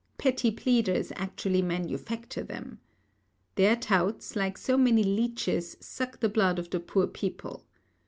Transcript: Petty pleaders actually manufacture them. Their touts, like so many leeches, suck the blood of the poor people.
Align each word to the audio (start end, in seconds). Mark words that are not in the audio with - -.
Petty 0.17 0.49
pleaders 0.49 1.11
actually 1.15 1.61
manufacture 1.61 2.41
them. 2.41 2.79
Their 3.53 3.75
touts, 3.75 4.35
like 4.35 4.57
so 4.57 4.75
many 4.75 5.03
leeches, 5.03 5.77
suck 5.79 6.21
the 6.21 6.27
blood 6.27 6.57
of 6.57 6.71
the 6.71 6.79
poor 6.79 7.05
people. 7.05 7.67